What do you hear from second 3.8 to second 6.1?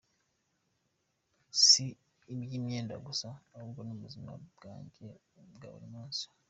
mu buzim bwanjye bwa buri